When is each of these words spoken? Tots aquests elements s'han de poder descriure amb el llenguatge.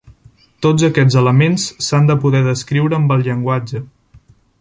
Tots 0.65 0.85
aquests 0.87 1.17
elements 1.21 1.65
s'han 1.87 2.09
de 2.11 2.15
poder 2.23 2.41
descriure 2.47 2.99
amb 3.01 3.15
el 3.17 3.27
llenguatge. 3.29 3.83